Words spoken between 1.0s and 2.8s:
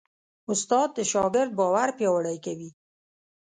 شاګرد باور پیاوړی کوي.